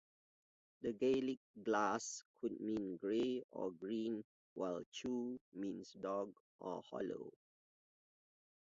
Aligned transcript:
The 0.81 0.93
Gaelic 0.93 1.37
"Glas" 1.63 2.23
could 2.39 2.59
mean 2.59 2.97
grey 2.97 3.43
or 3.51 3.69
green, 3.69 4.23
while 4.55 4.81
"chu" 4.91 5.39
means 5.53 5.91
dog 5.91 6.33
or 6.59 6.81
hollow. 6.89 7.31